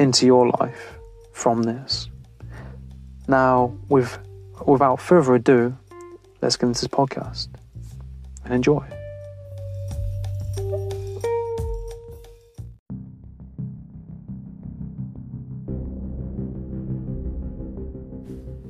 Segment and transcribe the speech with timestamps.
[0.00, 0.94] into your life
[1.30, 2.08] from this.
[3.28, 4.18] Now, with,
[4.66, 5.76] without further ado,
[6.40, 7.48] let's get into this podcast
[8.46, 8.82] and enjoy.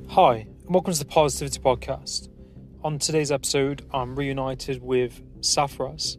[0.08, 2.28] Hi, and welcome to the Parrsitivity Podcast.
[2.82, 6.16] On today's episode, I'm reunited with Sarfaraz.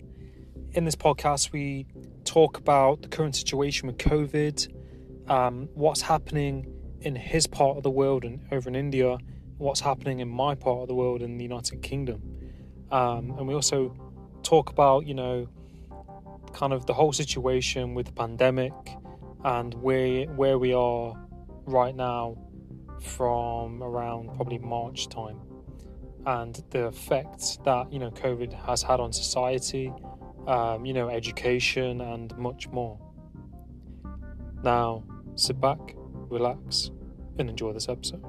[0.72, 1.86] In this podcast, we
[2.24, 4.81] talk about the current situation with COVID,
[5.32, 6.68] um, what's happening
[7.00, 9.18] in his part of the world and over in India,
[9.58, 12.22] what's happening in my part of the world in the United Kingdom.
[12.92, 13.96] Um, and we also
[14.44, 15.48] talk about, you know,
[16.52, 18.74] kind of the whole situation with the pandemic
[19.46, 21.16] and where where we are
[21.66, 22.36] right now
[23.02, 25.40] from around probably March time
[26.26, 29.94] and the effects that you know COVID has had on society,
[30.46, 33.00] um, you know, education and much more.
[34.62, 35.04] Now,
[35.36, 35.96] sit back,
[36.30, 36.92] relax,
[37.38, 38.22] and enjoy this episode.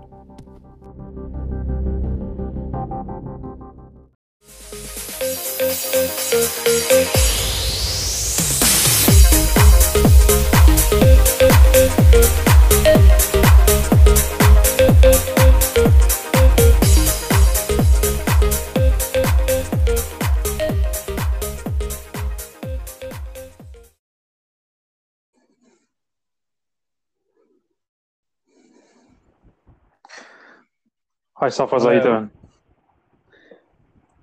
[31.42, 32.30] Hi, Sarfaraz, how you doing?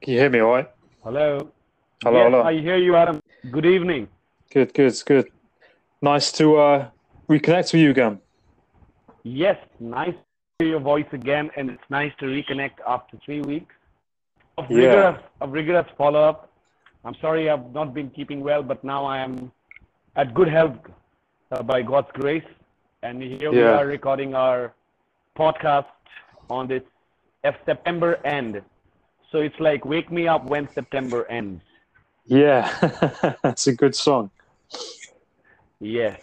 [0.02, 0.70] Can you hear me all right?
[1.04, 1.52] Hello.
[2.02, 2.44] Hello, yes, hello.
[2.44, 3.22] I hear you, Adam.
[3.52, 4.08] Good evening.
[4.54, 5.30] Good, good, good.
[6.02, 6.88] Nice to uh,
[7.28, 8.22] reconnect with you again.
[9.24, 10.24] Yes, nice to
[10.60, 13.76] hear your voice again, and it's nice to reconnect after three weeks
[14.58, 14.78] of Yeah.
[14.78, 16.50] rigorous, of rigorous follow-up.
[17.04, 19.52] I'm sorry I've not been keeping well, but now I am
[20.16, 20.78] at good health
[21.52, 22.50] uh, by God's grace.
[23.04, 24.74] And here we are recording our
[25.38, 25.92] podcast
[26.50, 26.84] on this
[27.44, 28.62] F September end.
[29.32, 31.62] So it's like wake me up when September ends.
[32.26, 32.70] Yeah,
[33.44, 34.32] that's a good song.
[35.80, 36.18] Yeah.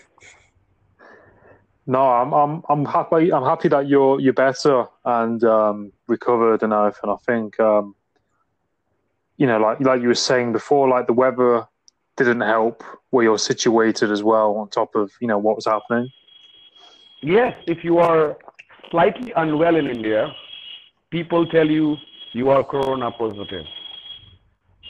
[1.86, 3.32] No, I'm, I'm, I'm happy.
[3.32, 6.98] I'm happy that you're, you're better and um, recovered enough.
[7.02, 7.12] and everything.
[7.12, 7.94] I think, um,
[9.36, 11.66] you know, like, like you were saying before, like the weather
[12.16, 14.56] didn't help where you're situated as well.
[14.56, 16.10] On top of, you know, what was happening.
[17.22, 18.36] Yes, if you are
[18.90, 20.34] slightly unwell in India,
[21.10, 21.96] people tell you
[22.32, 23.64] you are corona positive.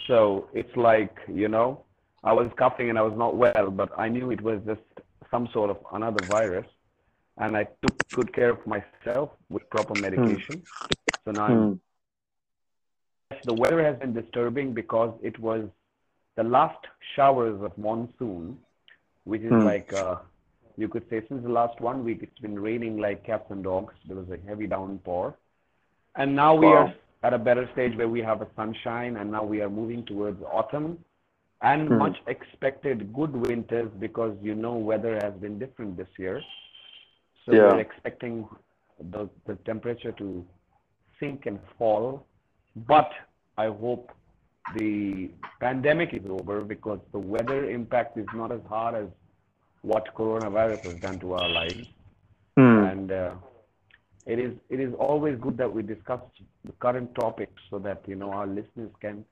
[0.07, 1.85] So it's like, you know,
[2.25, 4.81] I was coughing and I was not well, but I knew it was just
[5.31, 6.67] some sort of another virus.
[7.39, 10.63] And I took good care of myself with proper medication.
[11.25, 11.75] So now I'm Hmm.
[13.45, 15.69] the weather has been disturbing because it was
[16.37, 16.79] the last
[17.15, 18.59] showers of monsoon,
[19.25, 19.61] which is Hmm.
[19.61, 20.17] like uh,
[20.77, 23.95] you could say since the last one week it's been raining like cats and dogs.
[24.07, 25.37] There was a heavy downpour,
[26.25, 29.61] now we are at a better stage where we have a sunshine, and now we
[29.61, 30.99] are moving towards autumn
[31.63, 31.99] and Hmm.
[31.99, 36.43] much expected good winters because you know weather has been different this year.
[37.45, 37.73] So Yeah.
[37.73, 38.49] we're expecting
[39.11, 40.45] the, the temperature to
[41.21, 42.27] sink and fall.
[42.87, 43.11] But
[43.57, 44.13] I hope
[44.75, 45.31] the
[45.61, 49.09] pandemic is over because the weather impact is not as hard as
[49.83, 51.87] what coronavirus has done to our lives.
[54.27, 56.21] It is it is always good that we discuss
[56.65, 59.25] the current topics so that you know our listeners can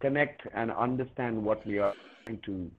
[0.00, 1.94] connect and understand what we are
[2.26, 2.70] trying to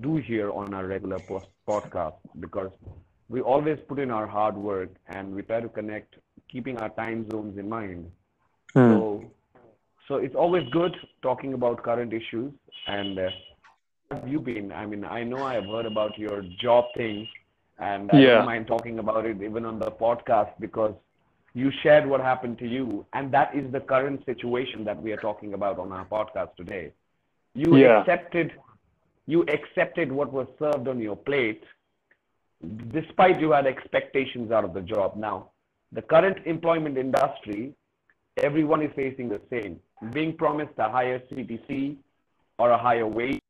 [0.00, 2.70] do here on our regular post- podcast because
[3.28, 6.16] we always put in our hard work and we try to connect
[6.50, 8.10] keeping our time zones in mind
[8.74, 9.00] Hmm.
[9.00, 9.30] so
[10.08, 12.52] so it's always good talking about current issues
[12.86, 13.30] and uh,
[14.10, 17.26] have you been i mean i know i have heard about your job thing
[17.78, 18.40] and I Yeah.
[18.40, 20.94] don't mind talking about it even on the podcast because
[21.54, 25.18] you shared what happened to you, and that is the current situation that we are
[25.18, 26.92] talking about on our podcast today.
[27.54, 28.00] You Yeah.
[28.00, 28.52] accepted,
[29.26, 31.62] you accepted what was served on your plate,
[32.88, 35.16] despite you had expectations out of the job.
[35.16, 35.50] Now,
[35.92, 37.74] the current employment industry,
[38.38, 39.80] everyone is facing the same,
[40.12, 41.98] being promised a higher CTC
[42.58, 43.40] or a higher wage,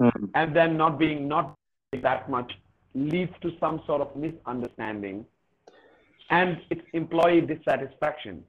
[0.00, 0.30] Mm.
[0.34, 1.54] and then not being not
[2.02, 2.52] that much
[2.94, 5.24] leads to some sort of misunderstanding
[6.30, 8.44] and it's employee dissatisfaction.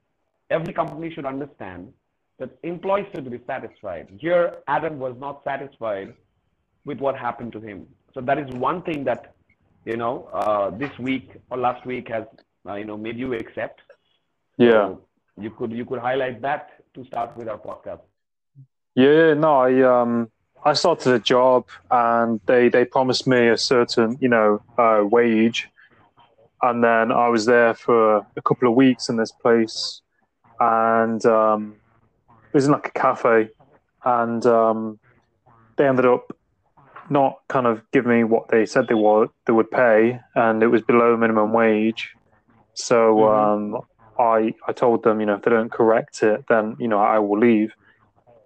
[0.50, 1.94] Every company should understand
[2.39, 4.07] that employees should be satisfied.
[4.19, 6.13] Here adam was not satisfied
[6.85, 7.88] with what happened to him.
[8.13, 9.35] So that is one thing that
[9.85, 12.25] you know uh, this week or last week has
[12.68, 13.81] uh, you know made you accept.
[14.57, 14.71] Yeah.
[14.71, 15.01] So
[15.39, 18.01] you could you could highlight that to start with our podcast.
[18.95, 20.31] Yeah, no, I um
[20.65, 25.69] I started a job and they they promised me a certain, you know, uh, wage.
[26.62, 30.01] And then I was there for a couple of weeks in this place.
[30.59, 31.77] And um
[32.54, 33.50] it was in like a cafe.
[34.04, 35.00] And um
[35.77, 36.31] they ended up
[37.09, 40.19] not kind of giving me what they said they would they would pay.
[40.36, 42.09] And it was below minimum wage.
[42.74, 43.77] So um
[44.19, 47.19] I I told them, you know, if they don't correct it then, you know, I
[47.19, 47.74] will leave.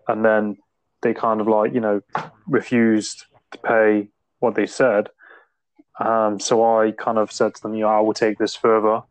[0.07, 0.57] And then
[1.01, 2.01] they kind of like you know
[2.47, 4.09] refused to pay
[4.39, 5.09] what they said.
[5.99, 9.01] Um, so I kind of said to them, you know, I will take this further.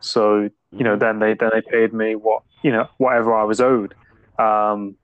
[0.00, 3.60] So you know, then they then they paid me what you know whatever I was
[3.60, 3.94] owed.
[4.38, 4.96] Um,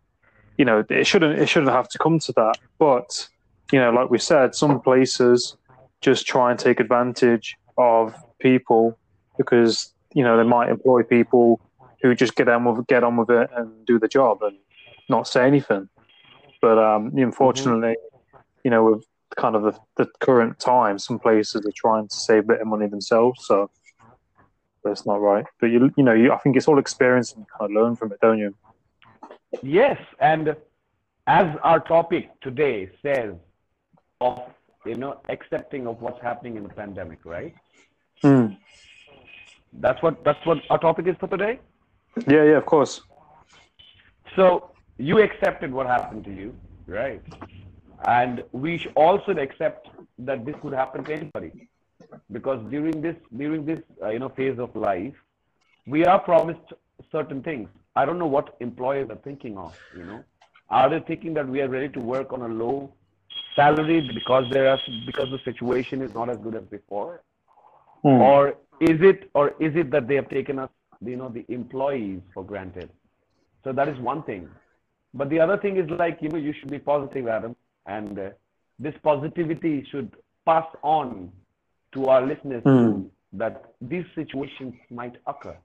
[0.58, 3.28] you know, it shouldn't it shouldn't have to come to that, but
[3.72, 5.56] you know, like we said, some places
[6.00, 8.96] just try and take advantage of people
[9.38, 11.60] because you know they might employ people
[12.02, 14.56] who just get on with get on with it and do the job and
[15.08, 15.88] not say anything.
[16.60, 17.96] But um, unfortunately,
[18.62, 19.04] you know, with
[19.36, 22.66] kind of the, the current time, some places are trying to save a bit of
[22.66, 23.46] money themselves.
[23.46, 23.70] So
[24.82, 25.44] that's not right.
[25.60, 27.96] But you, you know, you, I think it's all experience and you kind of learn
[27.96, 28.54] from it, don't you?
[29.62, 30.56] Yes, and
[31.26, 33.34] as our topic today says,
[34.20, 34.42] of
[34.86, 37.54] you know accepting of what's happening in the pandemic, right?
[38.22, 38.56] Mm.
[39.74, 41.58] That's what that's what our topic is for today.
[42.26, 43.02] Yeah, yeah, of course.
[44.36, 46.54] So you accepted what happened to you,
[46.86, 47.22] right?
[48.06, 51.68] And we should accept that this could happen to anybody,
[52.30, 55.14] because during this during this uh, you know phase of life,
[55.86, 56.72] we are promised
[57.10, 57.68] certain things.
[57.96, 59.78] I don't know what employers are thinking of.
[59.96, 60.24] You know,
[60.68, 62.92] are they thinking that we are ready to work on a low
[63.56, 67.22] salary because there are because the situation is not as good as before,
[68.04, 68.20] Mm.
[68.20, 70.68] or is it or is it that they have taken us
[71.00, 72.90] you know the employees for granted?
[73.62, 74.48] So that is one thing.
[75.14, 77.56] But the other thing is like, you know, you should be positive, Adam.
[77.86, 78.30] And uh,
[78.78, 80.10] this positivity should
[80.46, 81.30] pass on
[81.92, 83.10] to our listeners Mm.
[83.32, 85.56] that these situations might occur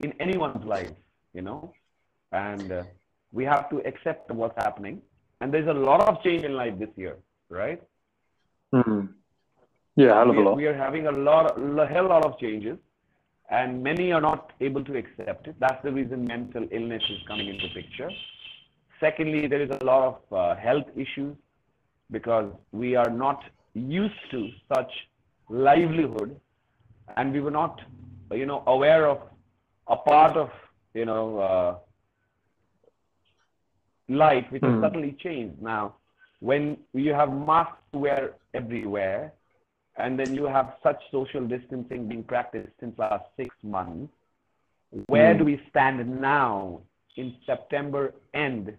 [0.00, 0.92] in anyone's life,
[1.34, 1.72] you know.
[2.32, 2.82] And uh,
[3.32, 5.00] we have to accept what's happening.
[5.40, 7.16] And there's a lot of change in life this year,
[7.48, 7.82] right?
[8.74, 9.08] Mm.
[9.96, 10.56] Yeah, hell of a lot.
[10.56, 12.78] we are having a lot, a hell lot of changes,
[13.50, 15.56] and many are not able to accept it.
[15.58, 18.10] That's the reason mental illness is coming into picture.
[19.02, 21.36] Secondly, there is a lot of uh, health issues
[22.10, 23.42] because we are not
[23.74, 24.92] used to such
[25.50, 26.40] livelihood,
[27.16, 27.80] and we were not,
[28.32, 29.18] you know, aware of
[29.88, 30.50] a part of,
[30.94, 31.76] you know, uh,
[34.08, 34.80] life which has Hmm.
[34.80, 35.96] suddenly changed now.
[36.40, 39.32] When you have masks to wear everywhere,
[39.96, 44.12] and then you have such social distancing being practiced since last six months,
[45.06, 45.38] where Hmm.
[45.38, 46.80] do we stand now
[47.16, 48.76] in September end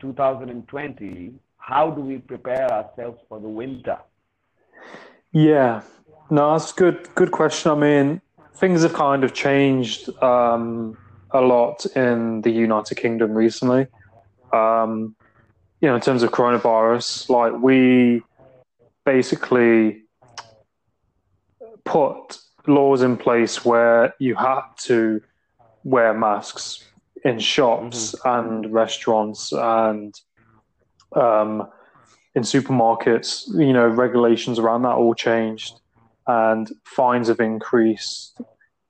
[0.00, 1.34] 2020?
[1.56, 3.98] How do we prepare ourselves for the winter?
[5.32, 5.82] Yeah,
[6.30, 7.08] no, that's good.
[7.14, 7.70] Good question.
[7.70, 8.20] I mean,
[8.54, 10.96] things have kind of changed um,
[11.30, 13.86] a lot in the United Kingdom recently.
[14.52, 15.14] Um,
[15.80, 18.22] you know, in terms of coronavirus, like we
[19.04, 20.02] basically
[21.84, 25.22] put laws in place where you had to
[25.84, 26.84] wear masks
[27.24, 30.14] in shops and restaurants and
[31.14, 31.68] um,
[32.34, 33.48] in supermarkets.
[33.54, 35.80] You know, regulations around that all changed,
[36.26, 38.40] and fines have increased.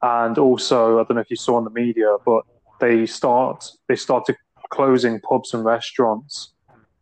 [0.03, 2.45] And also, I don't know if you saw in the media, but
[2.81, 4.37] they start they started
[4.71, 6.53] closing pubs and restaurants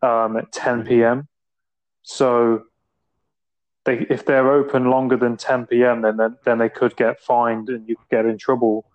[0.02, 1.28] um, at 10 p.m.
[2.02, 2.62] So
[3.84, 7.68] they, if they're open longer than 10 p.m., then, then then they could get fined
[7.68, 8.86] and you could get in trouble.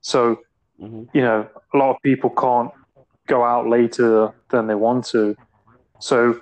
[0.00, 0.40] So
[0.80, 1.08] Mhm.
[1.14, 2.70] you know, a lot of people can't
[3.26, 5.36] go out later than they want to.
[6.00, 6.40] So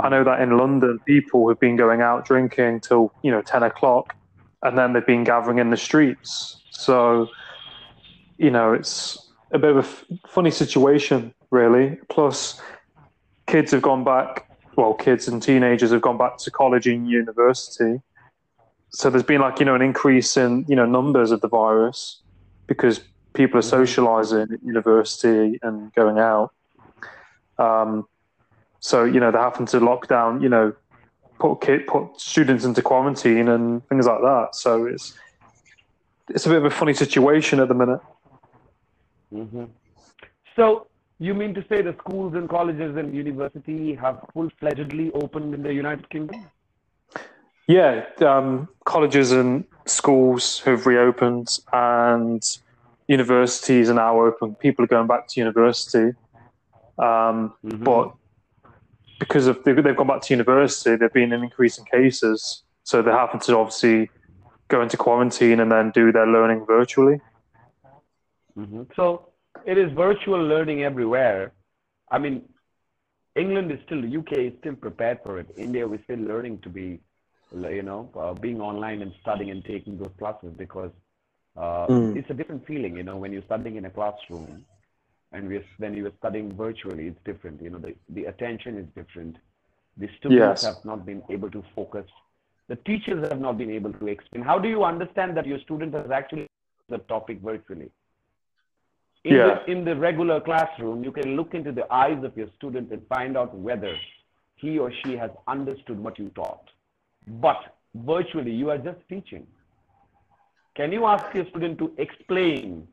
[0.00, 3.62] I know that in London, people have been going out drinking till you know ten
[3.62, 4.14] o'clock,
[4.62, 6.60] and then they've been gathering in the streets.
[6.70, 7.28] So,
[8.38, 11.98] you know, it's a bit of a f- funny situation, really.
[12.08, 12.60] Plus,
[13.46, 14.46] kids have gone back.
[14.76, 18.00] Well, kids and teenagers have gone back to college and university.
[18.90, 22.20] So there's been like you know an increase in you know numbers of the virus
[22.66, 23.00] because
[23.32, 26.52] people are socializing at university and going out.
[27.58, 28.06] Um,
[28.80, 30.72] so you know they're having to lock down, you know,
[31.38, 34.48] put kid, put students into quarantine and things like that.
[34.52, 35.14] So it's
[36.28, 38.00] it's a bit of a funny situation at the minute.
[39.32, 39.64] Mm-hmm.
[40.56, 40.86] So
[41.18, 45.72] you mean to say the schools and colleges and university have full-fledgedly opened in the
[45.72, 46.46] United Kingdom?
[47.66, 52.42] Yeah, um, colleges and schools have reopened, and
[53.10, 54.54] universities are now open.
[54.54, 56.14] People are going back to university,
[56.96, 57.82] um, mm-hmm.
[57.82, 58.14] but
[59.18, 63.02] because of they've, they've gone back to university, there've been an increase in cases, so
[63.02, 64.08] they happen to obviously
[64.68, 67.20] go into quarantine and then do their learning virtually.
[68.56, 68.82] Mm-hmm.
[68.94, 69.32] So
[69.66, 71.52] it is virtual learning everywhere.
[72.12, 72.42] I mean,
[73.34, 75.48] England is still, the UK is still prepared for it.
[75.56, 77.00] India, we're still learning to be,
[77.52, 80.92] you know, uh, being online and studying and taking those classes because
[81.60, 82.16] uh, mm.
[82.16, 84.64] it's a different feeling, you know, when you're studying in a classroom
[85.32, 87.60] and we when you are studying virtually, it's different.
[87.62, 89.36] You know, the, the attention is different.
[89.98, 90.64] The students yes.
[90.64, 92.06] have not been able to focus.
[92.68, 94.42] The teachers have not been able to explain.
[94.42, 96.46] How do you understand that your student has actually
[96.88, 97.90] the topic virtually?
[99.24, 99.58] In, yeah.
[99.66, 103.06] the, in the regular classroom, you can look into the eyes of your student and
[103.08, 103.94] find out whether
[104.56, 106.70] he or she has understood what you taught.
[107.26, 109.46] But virtually, you are just teaching.
[110.80, 112.88] Can you ask your student to explain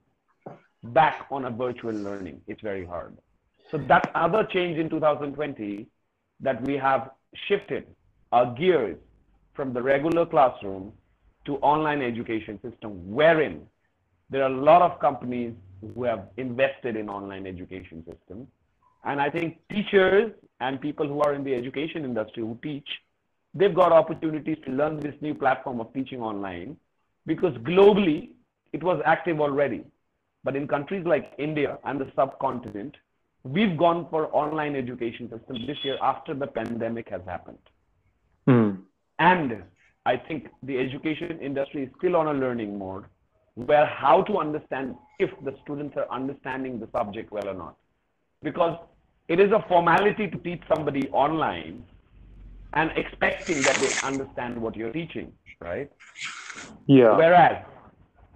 [0.84, 2.42] back on a virtual learning.
[2.46, 3.18] It's very hard.
[3.72, 5.88] So that other change in 2020
[6.42, 7.12] that we have
[7.48, 7.88] shifted
[8.34, 8.98] our gears
[9.54, 10.92] from the regular classroom
[11.46, 13.66] to online education system, wherein
[14.30, 15.54] there are a lot of companies
[15.94, 18.48] who have invested in online education system.
[19.06, 22.90] And I think teachers and people who are in the education industry who teach,
[23.54, 26.76] they've got opportunities to learn this new platform of teaching online
[27.28, 28.30] because globally
[28.74, 29.84] it was active already.
[30.44, 32.96] But in countries like India and the subcontinent,
[33.44, 37.60] we've gone for online education system this year after the pandemic has happened.
[38.48, 38.80] Mm.
[39.20, 39.64] And
[40.06, 43.06] I think the education industry is still on a learning mode
[43.56, 47.76] where how to understand if the students are understanding the subject well or not.
[48.42, 48.78] Because
[49.28, 51.84] it is a formality to teach somebody online
[52.74, 55.92] and expecting that they understand what you're teaching, right?
[56.86, 57.16] Yeah.
[57.16, 57.66] Whereas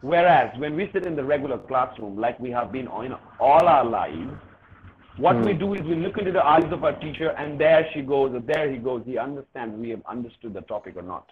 [0.01, 3.85] Whereas when we sit in the regular classroom, like we have been in all our
[3.85, 4.31] lives,
[5.17, 5.45] what mm.
[5.45, 5.59] we hmm.
[5.59, 8.39] do is we look into the eyes of our teacher, and there she goes, or
[8.39, 9.03] there he goes.
[9.05, 11.31] He understands we have understood the topic or not.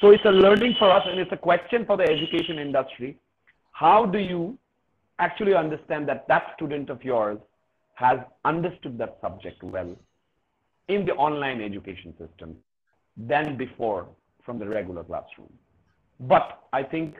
[0.00, 3.18] So it's a learning for us, and it's a question for the education industry.
[3.72, 4.56] How do you
[5.18, 7.38] actually understand that that student of yours
[7.94, 9.94] has understood that subject well
[10.88, 12.56] in the online education system
[13.16, 14.08] than before
[14.50, 15.52] from the regular classroom?
[16.18, 17.14] But I think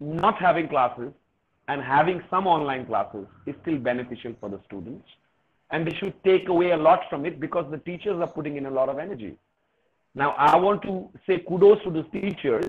[0.00, 1.12] not having classes
[1.68, 5.08] and having some online classes is still beneficial for the students.
[5.70, 8.66] And they should take away a lot from it because the teachers are putting in
[8.66, 9.34] a lot of energy.
[10.14, 12.66] Now, I want to say kudos to the teachers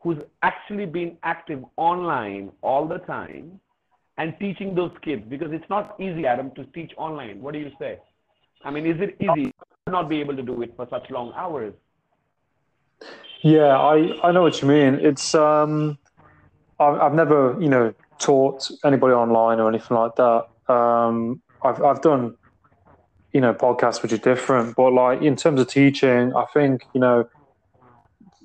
[0.00, 3.60] who's actually been active online all the time
[4.16, 7.42] and teaching those kids because it's not easy, Adam, to teach online.
[7.42, 7.98] What do you say?
[8.64, 9.52] I mean, is it easy
[9.86, 11.74] to not be able to do it for such long hours?
[13.42, 14.94] Yeah, I, I know what you mean.
[14.94, 15.98] It's um,
[16.78, 20.46] I've never, you know, taught anybody online or anything like that.
[20.72, 22.36] Um, I've I've done,
[23.32, 27.00] you know, podcasts which are different, but like in terms of teaching, I think you
[27.00, 27.28] know,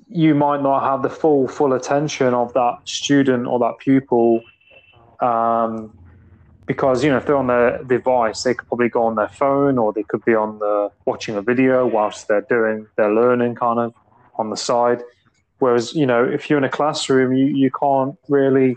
[0.08, 4.40] you might not have the full full attention of that student or that pupil,
[5.20, 5.92] um,
[6.64, 9.76] because you know if they're on their device, they could probably go on their phone
[9.76, 13.78] or they could be on the watching a video whilst they're doing their learning, kind
[13.78, 13.94] of
[14.38, 15.02] on the side.
[15.58, 18.76] Whereas, you know, if you're in a classroom, you, you can't really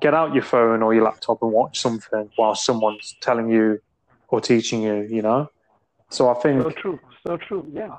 [0.00, 3.80] get out your phone or your laptop and watch something while someone's telling you
[4.28, 5.50] or teaching you, you know?
[6.10, 7.96] So I think so true, so true, yeah.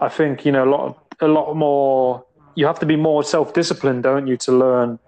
[0.00, 3.54] I think, you know, a lot a lot more you have to be more self
[3.54, 4.98] disciplined, don't you, to learn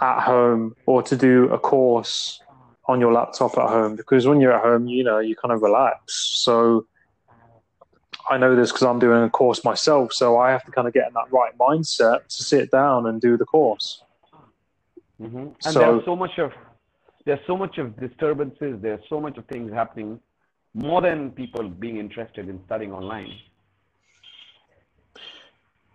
[0.00, 2.40] at home or to do a course
[2.86, 5.62] on your laptop at home because when you're at home, you know, you kind of
[5.62, 5.98] relax.
[6.42, 6.86] So
[8.30, 10.94] I know this because I'm doing a course myself, so I have to kind of
[10.94, 14.02] get in that right mindset to sit down and do the course.
[15.20, 15.38] Mm-hmm.
[15.38, 16.52] And so, there's so much of
[17.24, 18.80] there's so much of disturbances.
[18.80, 20.20] There's so much of things happening
[20.74, 23.32] more than people being interested in studying online.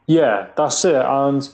[0.07, 0.95] Yeah, that's it.
[0.95, 1.47] And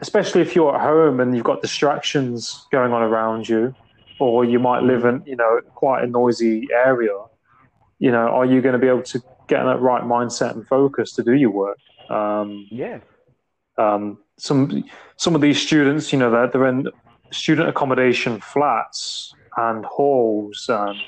[0.00, 3.74] especially if you're at home and you've got distractions going on around you,
[4.20, 7.16] or you might live in, you know, quite a noisy area,
[7.98, 10.66] you know, are you going to be able to get in that right mindset and
[10.66, 11.78] focus to do your work?
[12.10, 13.02] Um, yes.
[13.78, 14.84] Um, some
[15.16, 16.88] some of these students, you know, they're, they're in
[17.30, 20.98] student accommodation flats and halls and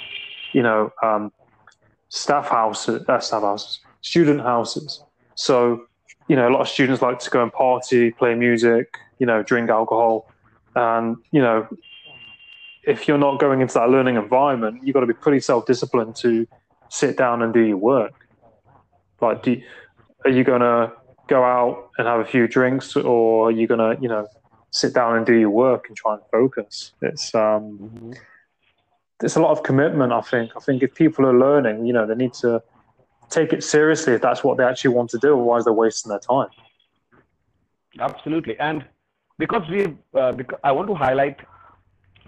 [0.53, 1.33] you know um,
[2.09, 5.03] staff houses, uh, staff houses, student houses.
[5.35, 5.87] So
[6.29, 9.43] you know, a lot of students like to go and party, play music, you know,
[9.43, 10.31] drink alcohol,
[10.75, 11.69] and you know,
[12.85, 16.47] if you're not going into that learning environment, you've got to be pretty self-disciplined to
[16.89, 18.24] sit down and do your work.
[19.25, 19.61] Like, do,
[20.25, 20.93] are you going to
[21.29, 24.27] go out and have a few drinks, or are you going to, you know,
[24.71, 26.93] sit down and do your work and try and focus?
[27.03, 28.13] It's um, mm-hmm.
[29.23, 30.13] it's a lot of commitment.
[30.13, 30.53] I think.
[30.57, 32.63] I think if people are learning, you know, they need to
[33.31, 35.35] take it seriously if that's what they actually want to do.
[35.35, 36.49] Otherwise, they're wasting their time.
[37.99, 38.85] Absolutely, and
[39.39, 41.41] because we, uh, because I want to highlight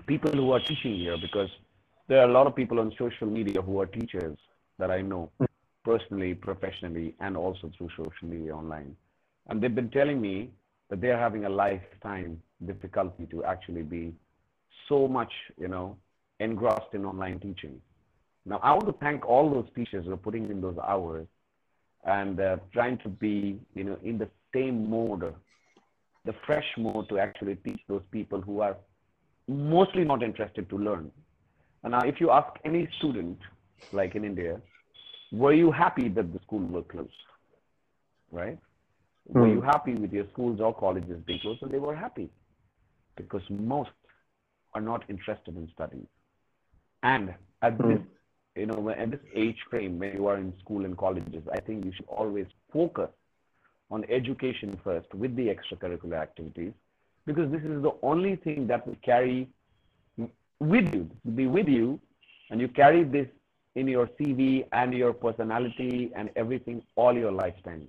[0.07, 1.51] people who are teaching here because
[2.09, 4.39] there are a lot of people on social media who are teachers
[4.79, 5.31] that I know
[5.87, 8.95] personally, professionally, and also through social media online.
[9.49, 10.51] And they've been telling me
[10.91, 14.13] that they're having a lifetime difficulty to actually be
[14.89, 15.97] so much, you know,
[16.41, 17.81] engrossed in online teaching.
[18.45, 21.27] Now, I want to thank all those teachers who are putting in those hours
[22.05, 25.35] and uh, trying to be, you know, in the same mode,
[26.25, 28.77] the fresh mode to actually teach those people who are
[29.49, 31.11] mostly not interested to learn.
[31.83, 33.39] And now, if you ask any student,
[33.93, 34.61] like in India,
[35.33, 37.11] were you happy that the school were closed?
[38.31, 38.59] Right?
[39.33, 39.41] Mm.
[39.41, 39.67] Were you hmm.
[39.67, 41.63] happy with your schools or colleges being closed?
[41.63, 42.29] And they were happy
[43.17, 43.91] because most
[44.75, 46.07] are not interested in studying.
[47.03, 47.89] And at mm.
[47.89, 48.07] this,
[48.55, 51.85] you know, at this age frame, when you are in school and colleges, I think
[51.85, 53.11] you should always focus
[53.91, 56.73] on education first with the extracurricular activities
[57.27, 59.49] because this is the only thing that will carry
[60.61, 62.01] with you, be with you,
[62.51, 63.29] and you carry this
[63.77, 67.87] in your CV and your personality and everything all your lifetime.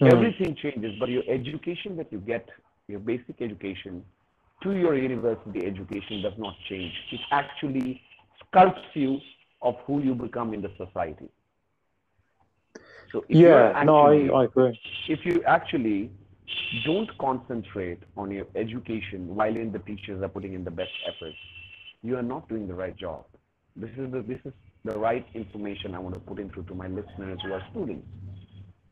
[0.00, 0.12] Mm.
[0.12, 2.48] Everything changes, but your education that you get,
[2.88, 4.04] your basic education,
[4.62, 6.92] to your university education does not change.
[7.12, 8.00] It actually
[8.42, 9.18] sculpts you
[9.62, 11.28] of who you become in the society.
[13.12, 14.80] So yeah, actually, no, I, I agree.
[15.08, 16.10] If you actually
[16.84, 21.36] don't concentrate on your education while in the teachers are putting in the best efforts,
[22.02, 23.24] you are not doing the right job.
[23.76, 24.52] This is the this is
[24.84, 28.06] the right information I want to put into to my listeners who are students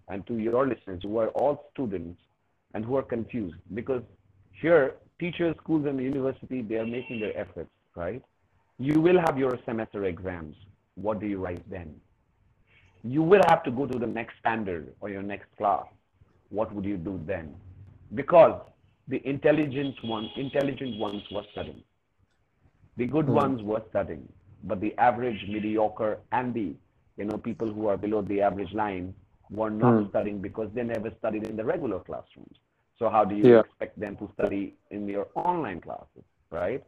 [0.08, 2.20] and to your listeners who are all students
[2.74, 4.02] and who are confused because
[4.52, 8.22] here teachers, schools, and the university they are making their efforts, right?
[8.78, 10.56] You will have your semester exams.
[10.94, 11.94] What do you write then?
[13.02, 15.86] You will have to go to the next standard or your next class
[16.50, 17.54] what would you do then?
[18.14, 18.60] Because
[19.08, 21.82] the intelligent one, intelligent ones were studying.
[22.96, 23.34] The good mm.
[23.34, 24.28] ones were studying,
[24.64, 26.74] but the average, mediocre, and the
[27.16, 29.14] you know people who are below the average line
[29.50, 30.08] were not mm.
[30.10, 32.56] studying because they never studied in the regular classrooms.
[32.98, 33.60] So how do you yeah.
[33.60, 36.84] expect them to study in your online classes, right?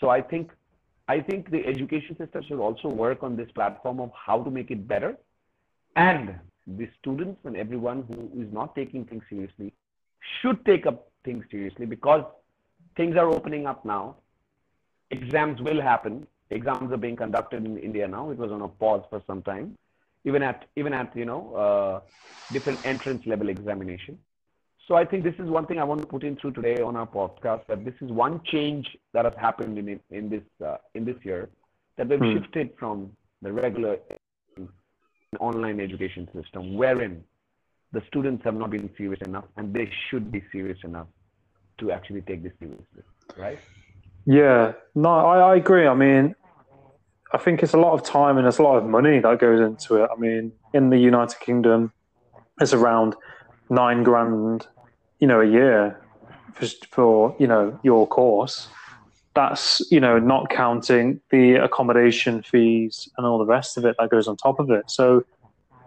[0.00, 0.50] So I think
[1.08, 4.70] I think the education system should also work on this platform of how to make
[4.70, 5.16] it better
[5.94, 6.34] and
[6.66, 9.72] the students and everyone who is not taking things seriously
[10.40, 12.24] should take up things seriously because
[12.96, 14.16] things are opening up now.
[15.10, 16.26] Exams will happen.
[16.50, 18.30] Exams are being conducted in India now.
[18.30, 19.76] It was on a pause for some time,
[20.24, 22.00] even at even at you know uh,
[22.52, 24.18] different entrance level examination.
[24.86, 26.94] So I think this is one thing I want to put in through today on
[26.94, 31.04] our podcast that this is one change that has happened in in this uh, in
[31.04, 31.48] this year
[31.96, 32.34] that we've hmm.
[32.34, 33.10] shifted from
[33.42, 33.98] the regular
[35.40, 37.22] online education system wherein
[37.92, 41.06] the students have not been serious enough and they should be serious enough
[41.78, 43.02] to actually take this seriously,
[43.36, 43.58] right?
[44.26, 45.86] Yeah, no, I, I agree.
[45.86, 46.34] I mean,
[47.32, 49.60] I think it's a lot of time and there's a lot of money that goes
[49.60, 50.10] into it.
[50.14, 51.92] I mean, in the United Kingdom,
[52.60, 53.14] it's around
[53.70, 54.66] nine grand,
[55.20, 56.00] you know, a year
[56.56, 58.68] for, for you know your course
[59.34, 64.08] that's you know not counting the accommodation fees and all the rest of it that
[64.10, 65.22] goes on top of it so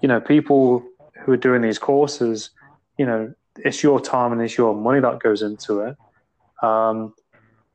[0.02, 0.84] you know people
[1.24, 2.52] who are doing these courses
[2.98, 5.98] you know it's your time and it's your money that goes into it
[6.64, 7.14] um,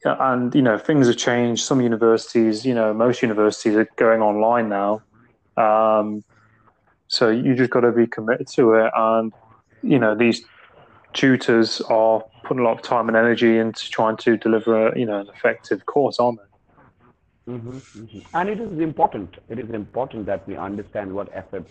[0.04, 4.68] and you know things have changed some universities you know most universities are going online
[4.68, 5.02] now
[5.56, 6.22] um,
[7.08, 9.32] so you just got to be committed to it and
[9.82, 10.44] you know these
[11.14, 15.20] tutors are putting a lot of time and energy into trying to deliver, you know,
[15.20, 17.52] an effective course, aren't they?
[17.52, 18.36] Mm-hmm, mm-hmm.
[18.36, 19.36] And it is important.
[19.48, 21.66] It is important that we understand what effort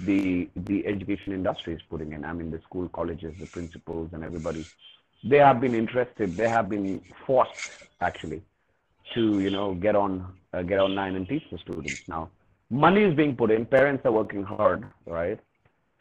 [0.00, 2.24] the the education industry is putting in.
[2.24, 4.64] I mean, the school, colleges, the principals, and everybody.
[5.24, 6.36] They have been interested.
[6.36, 8.42] They have been forced, actually,
[9.14, 12.02] to you know get on uh, get online and teach the students.
[12.06, 12.30] Now,
[12.70, 13.64] money is being put in.
[13.64, 15.40] Parents are working hard, right?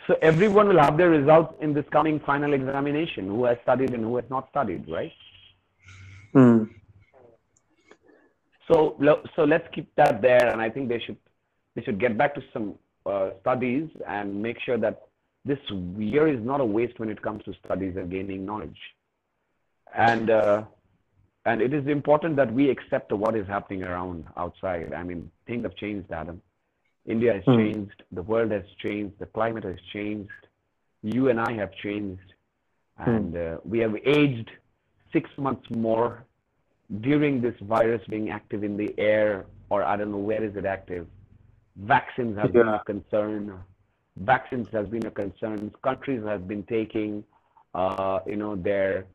[0.08, 3.28] So everyone will have their results in this coming final examination.
[3.28, 5.14] Who has studied and who has not studied, right?
[6.34, 6.64] Hmm.
[8.68, 8.98] So
[9.36, 11.18] so let's keep that there, and I think they should
[11.76, 15.04] they should get back to some uh, studies and make sure that
[15.46, 15.60] this
[15.98, 18.80] year is not a waste when it comes to studies and gaining knowledge.
[19.96, 20.64] And uh,
[21.46, 24.94] and it is important that we accept what is happening around outside.
[24.94, 26.42] I mean, things have changed, Adam.
[27.06, 27.58] India has mm.
[27.58, 30.32] changed, the world has changed, the climate has changed,
[31.02, 32.34] you and I have changed,
[32.98, 33.10] hmm.
[33.10, 34.50] and uh, we have aged
[35.12, 36.24] six months more
[37.02, 40.66] during this virus being active in the air, or I don't know where is it
[40.66, 41.08] active.
[41.76, 42.64] Vaccines have yeah.
[42.64, 43.60] been a concern.
[44.18, 45.72] Vaccines has been a concern.
[45.84, 47.24] Countries have been taking,
[47.74, 49.06] uh, you know, their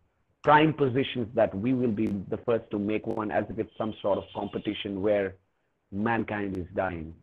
[0.42, 3.94] prime positions that we will be the first to make one as if it's some
[4.00, 5.34] sort of competition where
[5.90, 7.14] mankind is dying.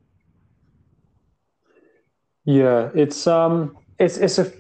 [2.43, 4.51] Yeah, it's um, it's it's a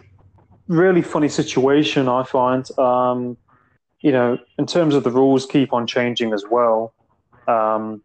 [0.67, 2.07] really funny situation.
[2.07, 3.37] I find, um,
[3.99, 6.93] you know, in terms of the rules keep on changing as well.
[7.47, 8.01] Um,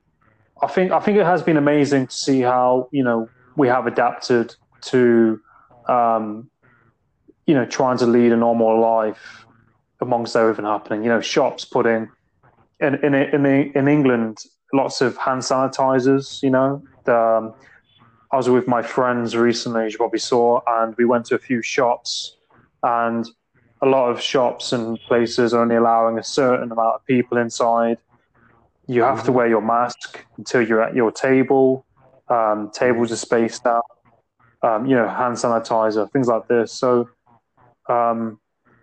[0.63, 3.87] I think I think it has been amazing to see how you know we have
[3.87, 5.41] adapted to,
[5.89, 6.51] um,
[7.47, 9.47] you know, trying to lead a normal life
[10.01, 11.03] amongst everything happening.
[11.03, 12.11] You know, shops putting
[12.81, 14.39] in in in, in England
[14.73, 16.43] lots of hand sanitizers.
[16.43, 17.55] You know, the, um,
[18.33, 21.39] I was with my friends recently, as you probably saw, and we went to a
[21.39, 22.37] few shops,
[22.83, 23.29] and
[23.83, 27.99] a lot of shops and places are only allowing a certain amount of people inside.
[28.87, 31.87] You have to wear your mask until you're at your table.
[32.29, 33.85] Um, tables are spaced out.
[34.63, 36.73] Um, you know, hand sanitizer, things like this.
[36.73, 37.09] So,
[37.89, 38.40] um,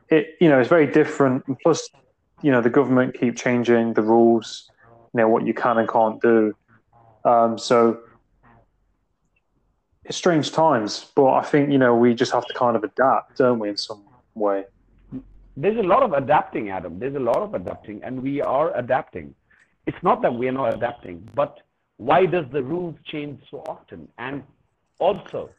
[0.10, 1.46] it you know, it's very different.
[1.48, 1.89] And plus,
[2.41, 4.70] you know, the government keep changing the rules.
[5.13, 6.54] You know what you can and can't do.
[7.26, 8.00] Um, so
[10.06, 13.38] it's strange times, but I think you know we just have to kind of adapt,
[13.38, 14.04] don't we, in some
[14.36, 14.65] way?
[15.56, 17.00] There's a lot of adapting, Adam.
[17.00, 19.34] There's a lot of adapting, and we are adapting.
[19.86, 21.62] It's not that we are not adapting, but
[21.98, 24.08] why does the rules change so often?
[24.17, 24.43] And
[25.00, 25.50] also,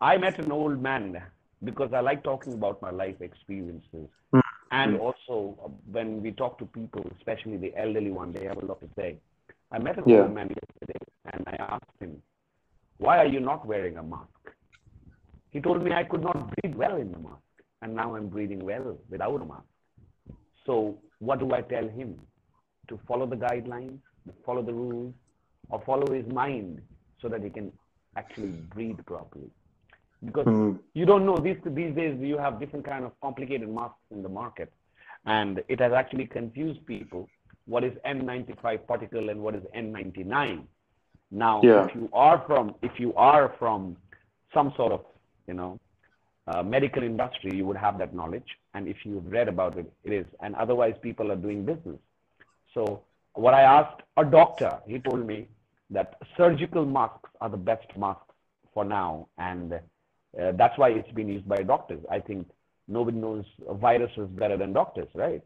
[0.00, 1.22] I met an old man
[1.64, 4.08] because I like talking about my life experiences.
[4.34, 4.40] Mm-hmm.
[4.70, 8.64] And also, uh, when we talk to people, especially the elderly one, they have a
[8.64, 9.16] lot to say.
[9.70, 10.22] I met an yeah.
[10.22, 12.22] old man yesterday, and I asked him,
[12.98, 14.28] why are you not wearing a mask?
[15.50, 17.42] He told me I could not breathe well in the mask,
[17.82, 19.64] and now I'm breathing well without a mask.
[20.64, 22.18] So, what do I tell him?
[22.88, 23.98] To follow the guidelines,
[24.44, 25.14] follow the rules,
[25.70, 26.80] or follow his mind
[27.20, 27.72] so that he can
[28.16, 29.50] actually breathe properly.
[30.24, 30.78] Because mm.
[30.94, 34.28] you don't know these these days you have different kind of complicated masks in the
[34.28, 34.72] market,
[35.26, 37.28] and it has actually confused people.
[37.66, 40.64] What is N95 particle and what is N99?
[41.30, 41.86] Now, yeah.
[41.86, 43.96] if you are from if you are from
[44.54, 45.04] some sort of
[45.48, 45.80] you know
[46.46, 50.12] uh, medical industry, you would have that knowledge, and if you've read about it, it
[50.12, 50.26] is.
[50.40, 51.98] And otherwise, people are doing business.
[52.74, 53.02] So,
[53.34, 55.48] what I asked a doctor, he told me
[55.90, 58.34] that surgical masks are the best masks
[58.74, 59.80] for now, and
[60.40, 62.00] uh, that's why it's been used by doctors.
[62.10, 62.48] I think
[62.88, 63.44] nobody knows
[63.80, 65.42] viruses better than doctors, right?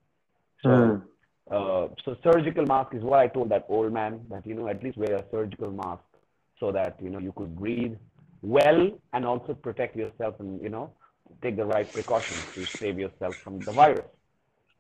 [0.62, 0.68] So.
[0.68, 1.02] Mm
[1.50, 4.82] uh, so surgical mask is what I told that old man that you know at
[4.82, 6.02] least wear a surgical mask
[6.58, 7.94] so that you know you could breathe
[8.42, 10.90] well and also protect yourself and you know
[11.42, 14.04] take the right precautions to save yourself from the virus.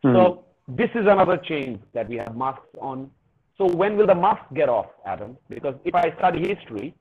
[0.04, 0.16] Mm-hmm.
[0.16, 3.10] So this is another change that we have masks on.
[3.58, 5.36] So when will the mask get off, Adam?
[5.48, 6.94] Because if I study history,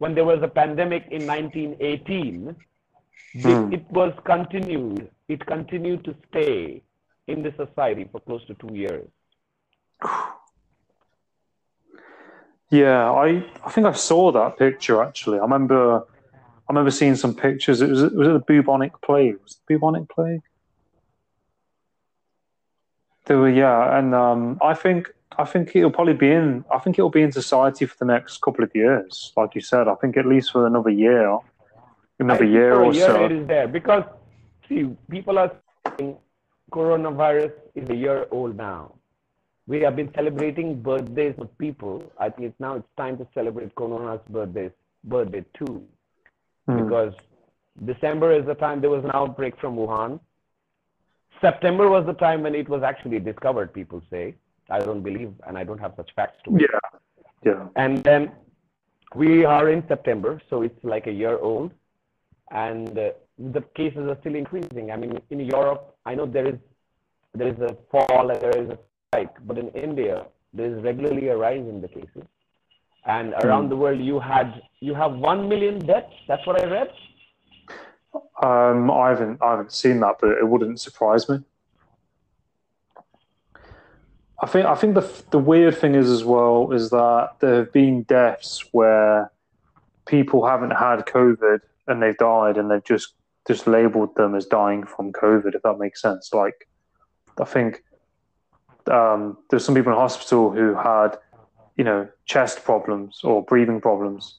[0.00, 2.56] when there was a pandemic in 1918,
[3.36, 3.48] mm-hmm.
[3.48, 3.72] it, hmm.
[3.74, 5.10] it was continued.
[5.28, 6.82] It continued to stay
[7.28, 9.08] in the society for close to two years.
[12.72, 15.40] Yeah, I I think I saw that picture actually.
[15.40, 16.04] I remember
[16.68, 17.82] I remember seeing some pictures.
[17.82, 19.38] It was was it the bubonic plague?
[19.42, 20.42] Was it bubonic plague?
[23.26, 26.64] There were yeah, and um, I think I think it'll probably be in.
[26.72, 29.88] I think it'll be in society for the next couple of years, like you said.
[29.88, 31.38] I think at least for another year,
[32.18, 33.24] another year or year so.
[33.24, 34.04] It is there because
[34.68, 35.52] see, people are
[35.98, 36.16] saying
[36.72, 38.94] coronavirus is a year old now.
[39.66, 42.12] We have been celebrating birthdays of people.
[42.18, 44.70] I think it's now it's time to celebrate Corona's birthday,
[45.04, 45.86] birthday too.
[46.68, 46.84] Mm.
[46.84, 47.14] Because
[47.84, 50.18] December is the time there was an outbreak from Wuhan.
[51.40, 54.34] September was the time when it was actually discovered, people say.
[54.70, 56.62] I don't believe and I don't have such facts to it.
[56.62, 56.78] Yeah.
[57.44, 57.66] Yeah.
[57.76, 58.32] And then
[59.14, 61.72] we are in September, so it's like a year old,
[62.50, 64.90] and uh, the cases are still increasing.
[64.92, 66.58] I mean, in Europe, I know there is
[67.34, 71.28] there is a fall and there is a spike, but in India, there is regularly
[71.28, 72.24] a rise in the cases.
[73.06, 73.70] And around Hmm.
[73.70, 76.12] the world, you had you have one million deaths.
[76.28, 76.90] That's what I read.
[78.42, 81.38] Um, I haven't I haven't seen that, but it wouldn't surprise me.
[84.40, 87.72] I think I think the the weird thing is as well is that there have
[87.72, 89.30] been deaths where
[90.06, 93.14] people haven't had COVID and they've died and they've just
[93.46, 95.54] just labelled them as dying from COVID.
[95.54, 96.68] If that makes sense, like
[97.38, 97.84] I think
[98.90, 101.18] um, there's some people in hospital who had
[101.76, 104.38] you know chest problems or breathing problems,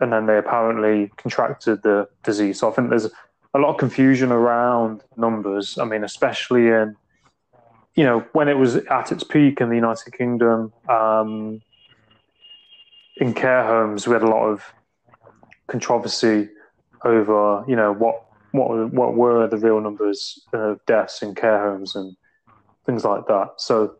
[0.00, 2.58] and then they apparently contracted the disease.
[2.58, 3.08] So I think there's
[3.54, 5.78] a lot of confusion around numbers.
[5.78, 6.96] I mean, especially in
[7.94, 11.60] you know when it was at its peak in the United Kingdom, um,
[13.16, 14.64] in care homes, we had a lot of
[15.66, 16.48] controversy
[17.04, 21.94] over you know what what what were the real numbers of deaths in care homes
[21.94, 22.16] and
[22.86, 23.52] things like that.
[23.56, 23.96] So,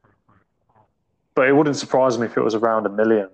[1.34, 3.28] but it wouldn't surprise me if it was around a million.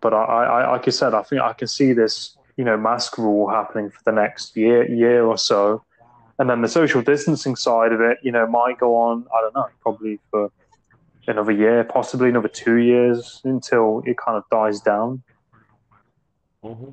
[0.00, 3.18] But I, I, like I said, I think I can see this, you know, mask
[3.18, 5.82] rule happening for the next year, year or so,
[6.38, 9.26] and then the social distancing side of it, you know, might go on.
[9.36, 10.50] I don't know, probably for
[11.26, 15.22] another year, possibly another two years until it kind of dies down.
[16.62, 16.90] hmm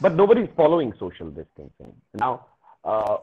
[0.00, 1.94] But nobody's following social distancing.
[2.14, 2.46] Now,
[2.84, 3.18] uh,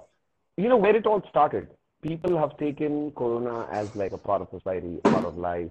[0.57, 1.67] you know where it all started?
[2.01, 5.69] People have taken Corona as like a part of society, a part of life.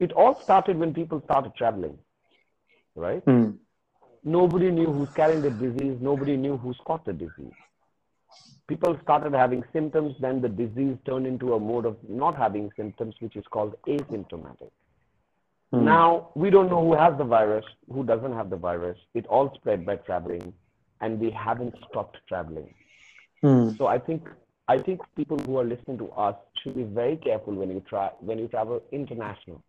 [0.00, 1.98] It all started when people started traveling,
[2.96, 3.24] right?
[3.26, 3.58] Mm.
[4.24, 5.98] Nobody knew who's carrying the disease.
[6.00, 7.52] Nobody knew who's caught the disease.
[8.68, 13.14] People started having symptoms, then the disease turned into a mode of not having symptoms,
[13.20, 14.70] which is called asymptomatic.
[15.72, 15.82] Mm.
[15.82, 18.98] Now, we don't know who has the virus, who doesn't have the virus.
[19.14, 20.52] It all spread by traveling,
[21.00, 22.72] and we haven't stopped traveling.
[23.42, 23.76] Mm.
[23.76, 24.28] So I think
[24.68, 28.10] I think people who are listening to us should be very careful when you try
[28.20, 29.62] when you travel international,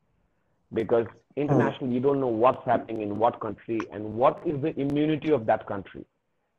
[0.73, 5.31] because international you don't know what's happening in what country and what is the immunity
[5.31, 6.05] of that country,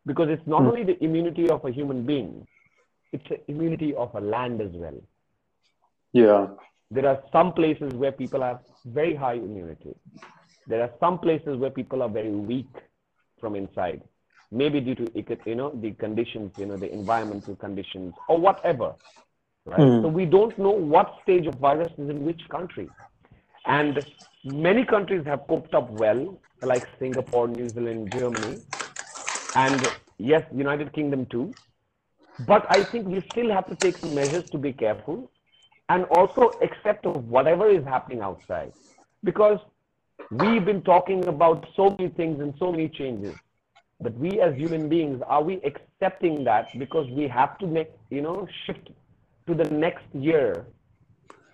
[0.07, 0.69] because it's not Hmm.
[0.69, 2.47] only the immunity of a human being,
[3.13, 4.99] it's the immunity of a land as well.
[6.13, 6.49] Yeah.
[6.91, 9.95] There are some places where people have very high immunity.
[10.67, 12.73] There are some places where people are very weak
[13.41, 14.03] from inside,
[14.51, 15.11] maybe due to
[15.47, 18.95] you know the conditions, you know the environmental conditions or whatever.
[19.67, 19.81] Right.
[19.81, 20.03] Mm.
[20.03, 22.89] So we don't know what stage of virus is in which country,
[23.67, 24.05] and
[24.45, 28.61] many countries have coped up well, like Singapore, New Zealand, Germany,
[29.55, 31.55] and yes, United Kingdom too.
[32.39, 35.31] But I think we still have to take some measures to be careful
[35.89, 38.73] and also accept of whatever is happening outside.
[39.23, 39.59] Because
[40.31, 43.37] we've been talking about so many things and so many changes.
[44.01, 48.23] But we as human beings are we accepting that because we have to make you
[48.23, 48.91] know shift
[49.47, 50.67] to the next year?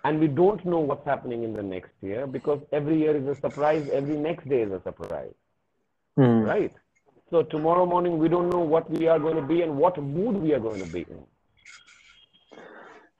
[0.03, 3.39] And we don't know what's happening in the next year because every year is a
[3.41, 5.33] surprise every next day is a surprise.
[6.17, 6.45] Mm.
[6.45, 6.73] right
[7.31, 10.35] so tomorrow morning we don't know what we are going to be and what mood
[10.45, 11.21] we are going to be in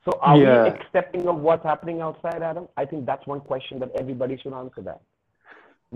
[0.06, 0.64] so are Yeah.
[0.64, 4.54] we accepting of what's happening outside adam i think that's one question that everybody should
[4.62, 5.02] answer that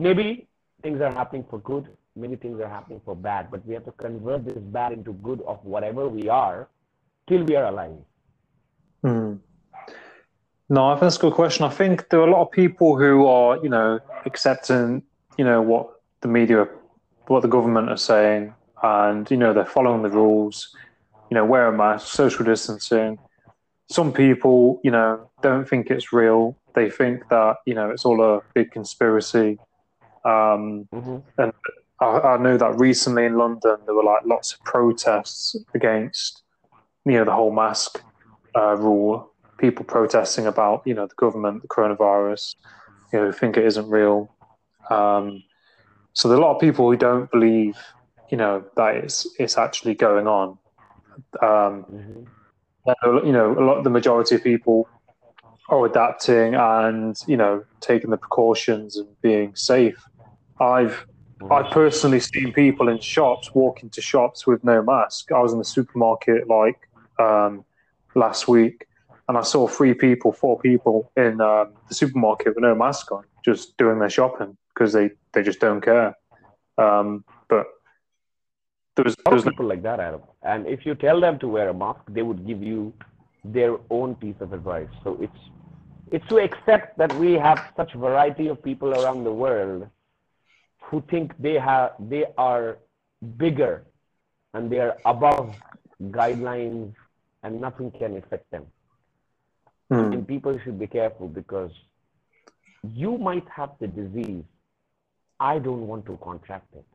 [0.08, 0.48] maybe
[0.84, 3.92] things are happening for good many things are happening for bad but we have to
[4.06, 6.68] convert this bad into good of whatever we are
[7.28, 7.98] till we are alive
[9.04, 9.40] Mm.
[10.68, 11.64] No, I think that's a good question.
[11.64, 15.04] I think there are a lot of people who are, you know, accepting,
[15.38, 16.68] you know, what the media,
[17.28, 20.76] what the government are saying, and you know they're following the rules.
[21.30, 23.18] You know, wear a mask, social distancing.
[23.90, 26.58] Some people, you know, don't think it's real.
[26.74, 29.60] They think that you know it's all a big conspiracy.
[30.24, 31.50] Um, mm-hmm.
[32.02, 36.44] I, I know that recently in London there were like lots of protests against,
[37.06, 38.02] you know, the whole mask
[38.56, 39.32] uh, rule.
[39.58, 42.56] People protesting about, you know, the government, the coronavirus,
[43.14, 44.30] you know, think it isn't real.
[44.90, 45.44] Um,
[46.16, 47.78] so there are a lot of people who don't believe,
[48.30, 50.58] you know, that it's it's actually going on.
[51.42, 53.26] Um, Mm-hmm.
[53.26, 54.88] you know, a lot, the majority of people
[55.70, 60.02] are adapting and you know taking the precautions and being safe.
[60.60, 61.06] I've
[61.52, 65.34] I've personally seen people in shops walk into shops with no mask.
[65.34, 66.80] I was in the supermarket like
[67.20, 67.66] um,
[68.16, 68.88] last week,
[69.28, 73.26] and I saw three people, four people in um, the supermarket with no mask on,
[73.44, 76.16] just doing their shopping because they, they just don't care.
[76.78, 77.68] Um, but
[78.96, 80.22] there was, there was no, people like that, Adam.
[80.44, 82.94] And if you tell them to wear a mask, they would give you
[83.44, 84.90] their own piece of advice.
[85.04, 85.40] So it's
[86.12, 89.88] it's to accept that we have such variety of people around the world
[90.84, 92.78] who think they have they are
[93.38, 93.86] bigger
[94.54, 95.56] and they are above
[96.04, 96.94] guidelines
[97.44, 98.66] and nothing can affect them.
[99.92, 100.14] Mm.
[100.14, 101.72] And people should be careful because
[102.94, 104.44] you might have the disease.
[105.40, 106.86] I don't want to contract it.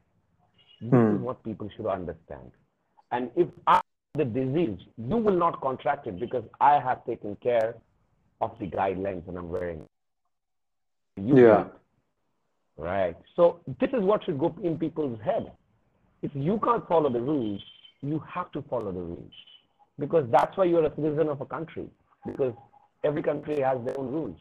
[0.80, 1.16] This Hmm.
[1.16, 2.50] is what people should understand.
[3.12, 3.82] And if I have
[4.14, 7.74] the disease, you will not contract it because I have taken care
[8.40, 9.80] of the guidelines and I'm wearing.
[9.80, 11.22] it.
[11.22, 11.56] You Yeah.
[11.56, 11.72] won't.
[12.78, 13.16] Right.
[13.36, 15.52] So this is what should go in people's head.
[16.22, 17.62] If you can't follow the rules,
[18.00, 19.34] you have to follow the rules
[19.98, 21.90] because that's why you're a citizen of a country
[22.24, 22.54] because
[23.04, 24.38] every country has their own rules.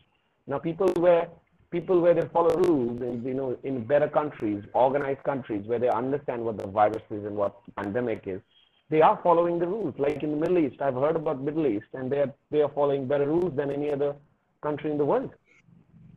[0.48, 1.30] Now people where
[1.72, 5.90] people where they follow rules and you know in better countries, organized countries where they
[5.90, 8.42] understand what the virus is and what pandemic is,
[8.90, 9.94] they are following the rules.
[9.98, 12.70] Like in the Middle East, I've heard about Middle East and they are they are
[12.70, 14.16] following better rules than any other
[14.62, 15.32] country in the world.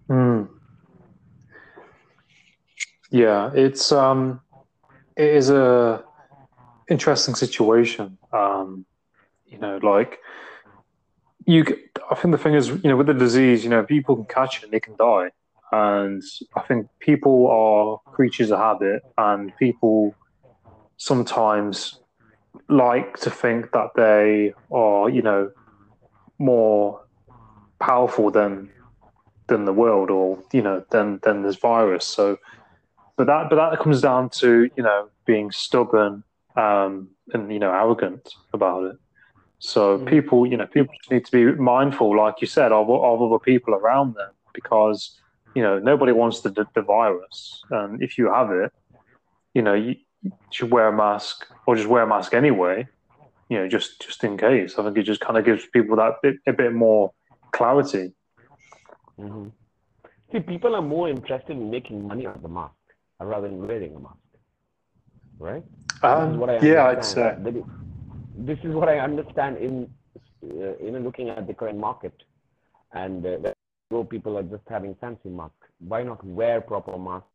[0.09, 0.49] Mm.
[3.11, 4.41] Yeah, it's um,
[5.17, 6.03] it is a
[6.89, 8.19] interesting situation.
[8.33, 8.87] Um,
[9.47, 10.19] you know, like
[11.47, 11.65] you.
[12.11, 14.59] I think the thing is, you know, with the disease, you know, people can catch
[14.59, 15.31] it and they can die,
[15.73, 16.23] and
[16.57, 20.17] I think people are creatures of habit, and people
[20.97, 22.01] sometimes
[22.69, 25.51] like to think that they are, you know,
[26.39, 27.01] more
[27.81, 28.71] powerful than
[29.49, 32.37] than the world or you know than than this virus so
[33.17, 36.25] but that but that comes down to you know being stubborn
[36.57, 38.97] um and you know arrogant about it
[39.59, 40.07] so Mhm.
[40.09, 43.75] people you know people need to be mindful like you said of, of other people
[43.75, 45.21] around them because
[45.55, 48.73] you know nobody wants the, the, virus and if you have it
[49.55, 49.97] you know you
[50.51, 52.87] should wear a mask or just wear a mask anyway
[53.49, 54.79] you know just just in case.
[54.79, 57.13] I think it just kind of gives people that bit, a bit more
[57.53, 58.13] clarity.
[59.17, 59.49] Hmm
[60.33, 62.73] See, people are more interested in making money out of the mask
[63.21, 64.17] rather than wearing a mask,
[65.39, 65.63] right?
[66.03, 67.37] Um, what I yeah, I'd say.
[68.35, 69.91] This is what I understand in
[70.43, 72.15] uh, you know looking at the current market,
[72.93, 73.53] and uh,
[73.93, 75.69] so people are just having fancy masks.
[75.81, 77.29] Why not wear proper masks?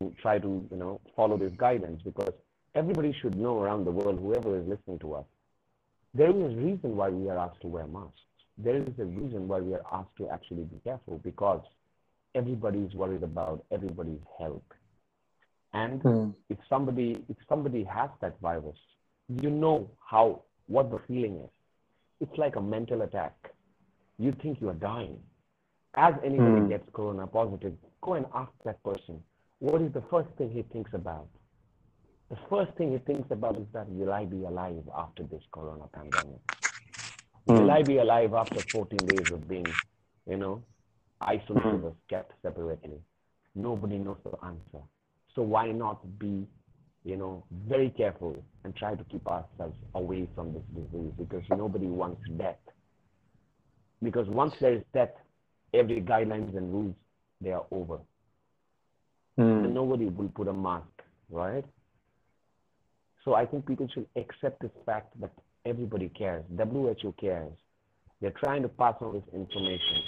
[0.00, 2.02] And try to you know follow this guidance?
[2.04, 2.34] because
[2.74, 5.26] everybody should know around the world, whoever is listening to us,
[6.14, 8.20] there is a reason why we are asked to wear masks.
[8.58, 11.62] There is a reason why we are asked to actually be careful because
[12.34, 14.62] everybody is worried about everybody's health.
[15.74, 18.78] And Mm, if somebody if somebody has that virus,
[19.28, 21.50] you know how what the feeling is.
[22.20, 23.34] It's like a mental attack.
[24.18, 25.20] You think you are dying.
[25.94, 26.68] As anybody Hmm.
[26.68, 29.22] gets corona positive, go and ask that person,
[29.60, 31.28] what is the first thing he thinks about?
[32.30, 35.86] The first thing he thinks about is that will I be alive after this corona
[35.94, 36.40] pandemic?
[37.46, 39.80] Will mm, I be alive after 14 days of being,
[40.28, 40.62] you know,
[41.20, 41.84] isolated Hmm.
[41.84, 42.98] or kept separately?
[43.54, 44.84] Nobody knows the answer.
[45.34, 46.46] So why not be,
[47.04, 51.86] you know, very careful and try to keep ourselves away from this disease because nobody
[51.86, 52.58] wants death.
[54.02, 55.10] Because once there is death,
[55.74, 56.94] every guidelines and rules
[57.40, 57.98] they are over.
[59.38, 59.64] mm.
[59.64, 60.86] And nobody will put a mask,
[61.30, 61.64] right?
[63.24, 65.30] So I think people should accept this fact that
[65.64, 66.44] everybody cares.
[66.56, 67.52] WHO cares.
[68.20, 70.02] They're trying to pass on this information.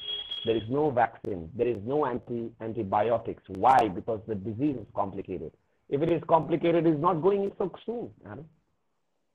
[0.44, 1.50] There is no vaccine.
[1.56, 3.42] There is no anti antibiotics.
[3.48, 3.88] Why?
[3.88, 5.52] Because the disease is complicated.
[5.88, 8.10] If it is complicated, it's not going in so soon.
[8.30, 8.44] Adam.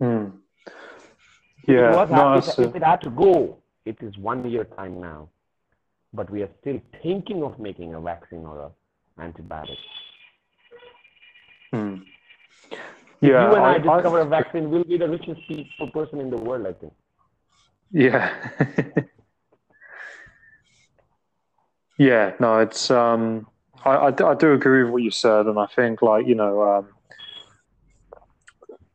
[0.02, 0.32] Mm.
[1.63, 5.30] If it Yeah, no, if it had to go, it is one year time now.
[6.13, 9.78] But we are still thinking of making a vaccine or a antibiotic.
[11.74, 12.02] mm.
[13.22, 13.50] If yeah.
[13.50, 16.30] you and I, I- I- discover a vaccine, we'll be the richest people person in
[16.30, 16.93] the world, I think.
[17.91, 18.34] Yeah.
[21.98, 23.48] yeah, no, it's um
[23.84, 26.36] I, I, do- I do agree with what you said and I think like, you
[26.36, 26.88] know, um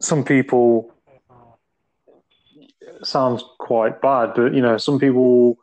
[0.00, 0.90] some people
[3.02, 5.58] sounds quite bad, but you know, some people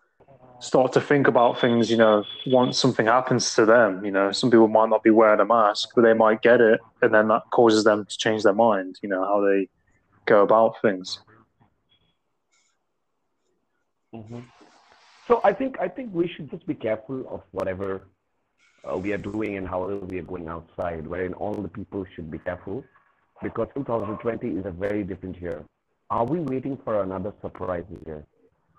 [0.61, 4.51] start to think about things, you know, once something happens to them, you know, some
[4.51, 7.43] people might not be wearing a mask, but they might get it and then that
[7.51, 9.67] causes them to change their mind, you know, how they
[10.25, 11.19] go about things.
[15.27, 18.07] So I think I think we should just be careful of whatever
[18.83, 21.07] uh, we are doing and how we are going outside.
[21.07, 22.83] Wherein all the people should be careful,
[23.41, 25.63] because 2020 is a very different year.
[26.09, 28.25] Are we waiting for another surprise year?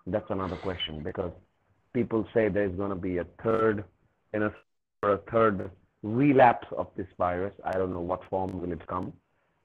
[0.07, 1.33] That's another question because
[1.93, 3.85] people say there's going to be a third,
[4.33, 4.53] in a
[5.03, 5.71] or a third
[6.03, 7.55] relapse of this virus.
[7.65, 9.13] I don't know what form will it come,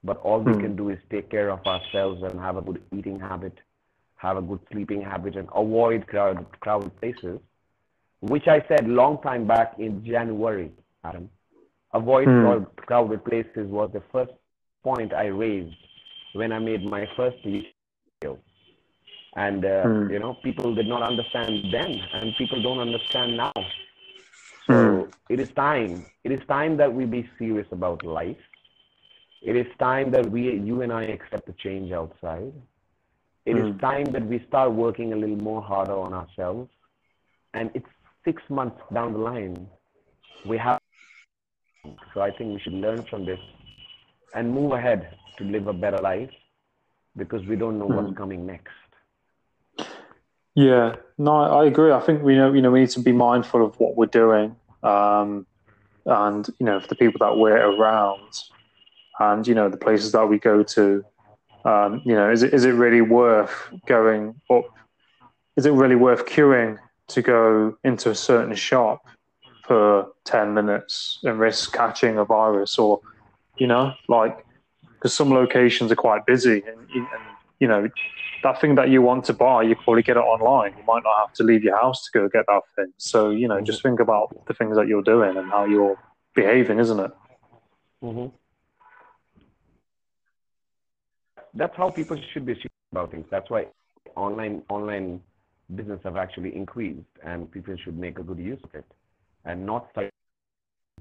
[0.04, 0.60] but all we Hmm.
[0.60, 3.54] can do is take care of ourselves and have a good eating habit,
[4.18, 7.40] have a good sleeping habit, and avoid crowded crowded places.
[8.22, 10.72] Which I said long time back in January,
[11.04, 11.30] Adam.
[11.94, 12.64] avoid Hmm.
[12.78, 14.32] crowded places was the first
[14.84, 15.76] point I raised
[16.34, 17.38] when I made my first.
[19.38, 20.10] And, uh, Hmm.
[20.10, 23.54] you know, people did not understand then, and people don't understand now.
[24.68, 25.12] So Hmm.
[25.30, 26.06] it is time.
[26.24, 28.38] It is time that we be serious about life.
[29.42, 32.54] It is time that we, you and I, accept the change outside.
[33.46, 33.82] It is Mm.
[33.82, 36.70] time that we start working a little more harder on ourselves.
[37.54, 37.88] And it's
[38.26, 39.68] six months down the line.
[40.46, 40.80] We have.
[42.14, 43.40] So I think we should learn from this
[44.34, 46.32] and move ahead to live a better life
[47.18, 48.18] because we don't know what's Mm.
[48.18, 48.87] coming next.
[50.58, 51.92] Yeah, no, I agree.
[51.92, 54.56] I think we know, you know, we need to be mindful of what we're doing,
[54.82, 55.46] um,
[56.08, 58.42] and you know, for the people that we're around,
[59.20, 61.06] and you know, the places that we go to.
[61.64, 63.54] Um, you know, is it is it really worth
[63.86, 64.64] going up?
[65.58, 66.80] Is it really worth queuing
[67.10, 69.06] to go into a certain shop
[69.64, 73.00] for ten minutes and risk catching a virus, or
[73.60, 74.44] you know, like
[74.96, 77.22] because some locations are quite busy, and, and
[77.60, 77.88] you know,
[78.44, 80.74] that thing that you want to buy, you probably get it online.
[80.78, 82.94] You might not have to leave your house to go get that thing.
[82.98, 85.98] So, you know, just think about the things that you're doing and how you're
[86.36, 87.12] behaving, isn't it?
[88.02, 88.28] hmm
[91.54, 92.56] That's how people should be
[92.92, 93.26] about things.
[93.30, 93.68] That's why
[94.16, 95.22] online online
[95.76, 98.86] business have actually increased, and people should make a good use of it,
[99.46, 99.90] and not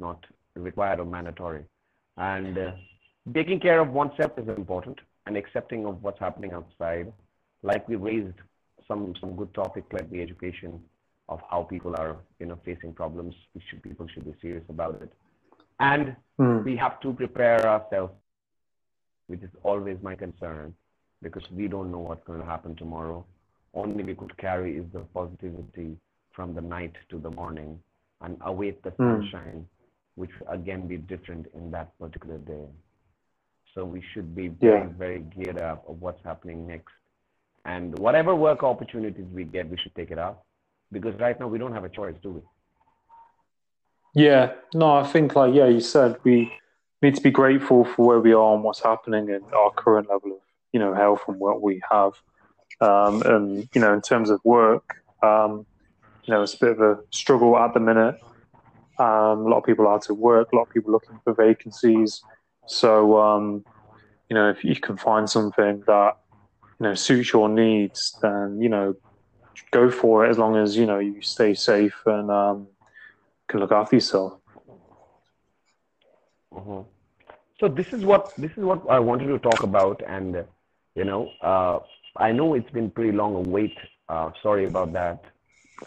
[0.01, 0.25] not
[0.55, 1.65] required or mandatory.
[2.17, 2.73] And uh,
[3.35, 7.13] taking care of oneself is important, and accepting of what's happening outside.
[7.63, 8.37] Like we raised
[8.89, 10.81] some some good topic like the education
[11.29, 13.35] of how people are you know facing problems.
[13.55, 15.13] We should people should be serious about it,
[15.81, 16.65] and Mm.
[16.65, 18.13] we have to prepare ourselves,
[19.29, 20.75] which is always my concern,
[21.23, 23.25] because we don't know what's going to happen tomorrow.
[23.75, 25.97] Only we could carry is the positivity
[26.33, 27.81] from the night to the morning
[28.21, 29.09] and await the Hmm.
[29.09, 29.67] sunshine,
[30.17, 32.67] which will again be different in that particular day.
[33.75, 34.87] So we should be Yeah.
[34.87, 36.93] very, very geared up of what's happening next.
[37.67, 40.47] And whatever work opportunities we get, we should take it up.
[40.93, 42.41] Because right now we don't have a choice, do we?
[44.15, 46.53] Yeah, no, I think, like, yeah, you said we
[47.03, 50.31] need to be grateful for where we are and what's happening and our current level
[50.33, 50.39] of,
[50.73, 52.13] you know, health and what we have.
[52.81, 55.67] Um, and, you know, in terms of work, um,
[56.23, 58.17] you know, it's a bit of a struggle at the minute.
[58.99, 62.23] Um, a lot of people out of work, a lot of people looking for vacancies.
[62.67, 63.65] So, um,
[64.31, 66.17] you know, if you can find something that,
[66.79, 68.95] you know, suits your needs, then, you know,
[69.71, 72.67] go for it as long as, you know, you stay safe and um,
[73.49, 74.41] can look after yourself.
[76.55, 76.87] Mhm.
[77.61, 80.43] So this is what this is what I wanted to talk about, and uh,
[80.95, 81.79] you know, uh,
[82.17, 83.77] I know it's been pretty long a wait.
[84.09, 85.25] Uh, sorry about that,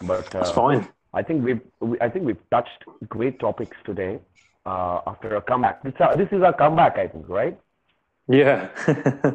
[0.02, 0.88] but It's uh, fine.
[1.12, 4.20] I think we've we, I think we've touched great topics today
[4.66, 5.82] uh, after a comeback.
[5.82, 7.58] This, uh, this is our comeback, I think, right?
[8.30, 8.70] Yeah.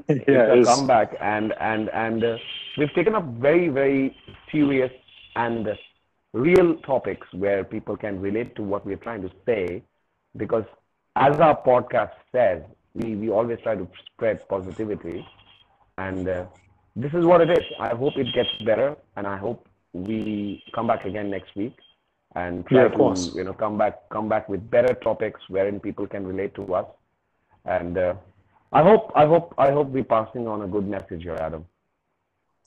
[0.10, 2.38] yeah, it's it a comeback, and and and uh,
[2.78, 4.16] we've taken up very very
[4.52, 4.92] serious
[5.36, 5.68] and
[6.34, 9.84] real topics where people can relate to what we're trying to say,
[10.38, 10.66] because
[11.18, 15.26] as our podcast says, we we always try to spread positivity,
[15.98, 16.46] and uh,
[16.96, 17.66] this is what it is.
[17.80, 21.76] I hope it gets better, and I hope we come back again next week
[22.36, 23.34] and try Yeah, of to course.
[23.36, 26.86] you know come back come back with better topics wherein people can relate to us
[27.66, 28.14] and uh,
[28.74, 31.66] i hope i hope i hope we're passing on a good message here adam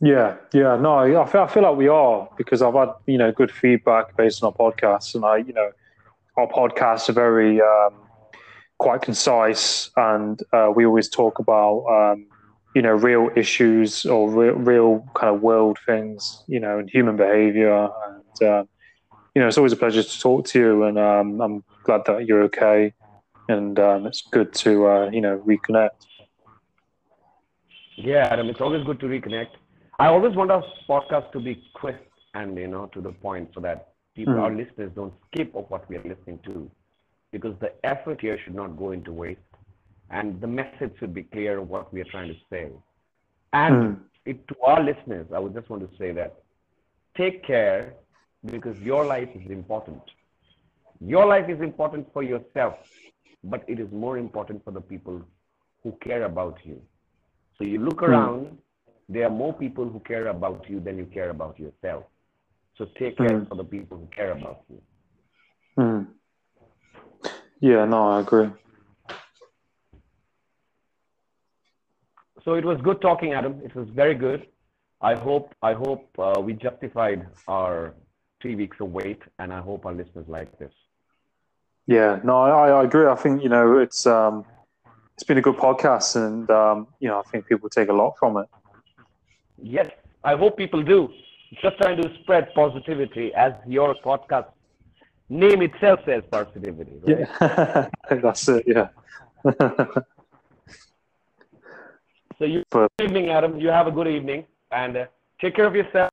[0.00, 0.76] Yeah, yeah.
[0.76, 4.16] No, I feel, I feel like we are because I've had you know good feedback
[4.16, 5.72] based on our podcasts, and I you know
[6.36, 7.94] our podcasts are very um,
[8.78, 12.26] quite concise, and uh, we always talk about um,
[12.76, 17.16] you know real issues or real, real kind of world things, you know, and human
[17.16, 18.68] behavior, and um,
[19.34, 22.26] you know it's always a pleasure to talk to you, and um, I'm glad that
[22.26, 22.94] you're okay,
[23.48, 25.90] and um, it's good to uh, you know reconnect.
[27.96, 29.54] yeah adam it's always good to reconnect
[29.98, 33.60] i always want our podcast to be crisp and you know to the point so
[33.60, 34.44] that people Mhm.
[34.44, 36.70] our listeners don't skip of what we are listening to
[37.32, 39.54] because the effort here should not go into waste
[40.10, 42.68] and the message should be clear of what we are trying to say
[43.52, 44.00] and Mm.
[44.26, 46.34] it, to our listeners, I would just want to say that
[47.16, 47.94] take care
[48.46, 50.00] because your life is important.
[51.00, 52.74] Your life is important for yourself,
[53.44, 55.22] but it is more important for the people
[55.82, 56.80] who care about you.
[57.56, 58.58] So you look around,
[59.08, 62.04] there are more people who care about you than you care about yourself.
[62.76, 63.48] So take care Mm.
[63.48, 64.82] for the people who care about you.
[65.78, 66.06] Mm.
[67.60, 68.50] Yeah, no, I agree.
[72.44, 73.60] So it was good talking, Adam.
[73.64, 74.46] It was very good.
[75.00, 77.94] I hope I hope uh, we justified our
[78.40, 80.72] three weeks of wait, and I hope our listeners like this.
[81.88, 83.06] Yeah, no, I, I agree.
[83.06, 84.44] I think you know it's um,
[85.14, 88.14] it's been a good podcast, and um, you know I think people take a lot
[88.18, 88.46] from it.
[89.60, 89.88] Yes,
[90.22, 91.08] I hope people do.
[91.62, 94.48] Just trying to spread positivity, as your podcast
[95.30, 96.92] name itself says, positivity.
[97.06, 97.26] Right?
[97.40, 97.88] Yeah,
[98.22, 98.64] that's it.
[98.66, 98.88] Yeah.
[102.38, 103.58] so you But- good evening, Adam.
[103.58, 105.06] You have a good evening, and uh,
[105.40, 106.10] take care of yourself.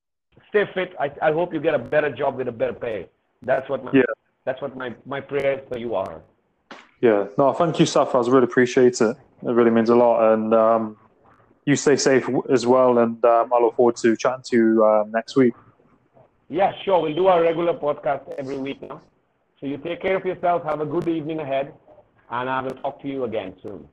[0.48, 0.94] Stay fit.
[0.98, 3.10] I, I hope you get a better job with a better pay.
[3.42, 4.04] That's what my, Yeah.
[4.46, 6.22] That's what my, my prayers for you are.
[7.02, 8.28] Yeah, no, thank you, Sarfaraz.
[8.28, 9.18] I really appreciate it.
[9.44, 10.34] It really means a lot.
[10.34, 10.98] And um,
[11.66, 13.00] you stay safe as well.
[13.00, 15.54] And um, I look forward to chatting to you um, next week.
[16.48, 17.02] Yeah, sure.
[17.02, 19.02] We'll do our regular podcast every week now.
[19.60, 20.64] So you take care of yourself.
[20.64, 21.74] Have a good evening ahead,
[22.30, 23.88] and I will talk to you again soon.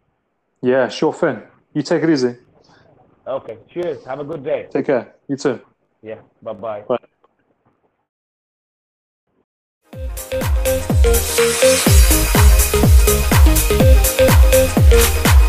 [0.60, 1.42] Yeah, sure thing.
[1.72, 2.36] You take it easy.
[3.26, 3.56] Okay.
[3.72, 4.04] Cheers.
[4.04, 4.68] Have a good day.
[4.70, 5.14] Take care.
[5.28, 5.60] You too.
[6.02, 6.18] Yeah.
[6.42, 6.82] Bye-bye.
[6.82, 6.96] bye.
[11.02, 11.82] Bye.
[14.24, 15.41] Thank you.